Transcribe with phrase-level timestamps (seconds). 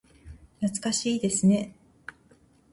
[0.61, 1.75] 懐かしいですね。